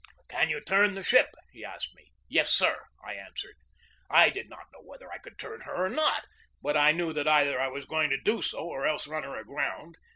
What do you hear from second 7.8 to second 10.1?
going to do so or else run her aground.